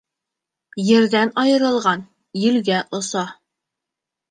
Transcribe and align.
Ерҙән 0.85 1.33
айырылған 1.43 2.03
елгә 2.47 2.83
оса. 3.03 3.29